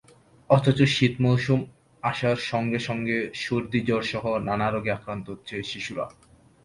[0.49, 1.59] অথচ শীত মৌসুম
[2.03, 6.05] আসার সঙ্গে সঙ্গে সর্দি-জ্বরসহ নানা রোগে আক্রান্ত হচ্ছে শিশুরা।